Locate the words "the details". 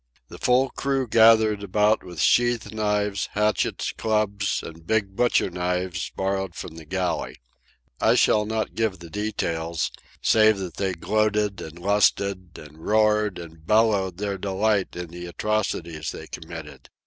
8.97-9.91